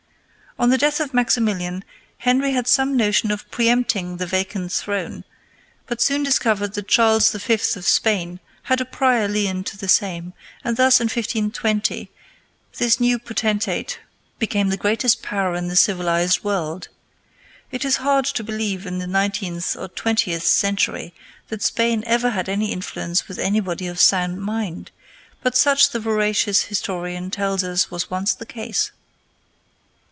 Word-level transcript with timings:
On 0.59 0.69
the 0.69 0.77
death 0.77 0.99
of 0.99 1.13
Maximilian, 1.13 1.83
Henry 2.19 2.51
had 2.51 2.67
some 2.67 2.95
notion 2.95 3.31
of 3.31 3.49
preëmpting 3.49 4.17
the 4.19 4.27
vacant 4.27 4.71
throne, 4.73 5.23
but 5.87 6.01
soon 6.01 6.21
discovered 6.23 6.73
that 6.73 6.89
Charles 6.89 7.31
V. 7.31 7.53
of 7.53 7.87
Spain 7.87 8.39
had 8.63 8.79
a 8.81 8.85
prior 8.85 9.27
lien 9.29 9.63
to 9.63 9.77
the 9.77 9.87
same, 9.87 10.33
and 10.63 10.75
thus, 10.77 10.99
in 10.99 11.05
1520, 11.05 12.11
this 12.77 12.99
new 12.99 13.17
potentate 13.17 14.01
became 14.39 14.69
the 14.69 14.77
greatest 14.77 15.23
power 15.23 15.55
in 15.55 15.67
the 15.67 15.77
civilized 15.77 16.43
world. 16.43 16.89
It 17.71 17.83
is 17.85 17.95
hard 17.97 18.25
to 18.25 18.43
believe 18.43 18.85
in 18.85 18.99
the 18.99 19.07
nineteenth 19.07 19.75
or 19.77 19.87
twentieth 19.87 20.43
century 20.45 21.13
that 21.47 21.63
Spain 21.63 22.03
ever 22.05 22.31
had 22.31 22.49
any 22.49 22.71
influence 22.73 23.27
with 23.27 23.39
anybody 23.39 23.87
of 23.87 24.01
sound 24.01 24.41
mind, 24.41 24.91
but 25.41 25.55
such 25.55 25.89
the 25.89 25.99
veracious 26.01 26.63
historian 26.63 27.31
tells 27.31 27.63
us 27.63 27.89
was 27.89 28.11
once 28.11 28.33
the 28.35 28.45
case. 28.45 28.91